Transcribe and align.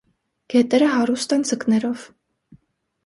Գետերը 0.53 0.87
հարուստ 0.93 1.37
են 1.37 1.45
ձկներով։ 1.53 2.09